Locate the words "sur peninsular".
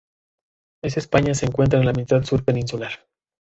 2.23-3.07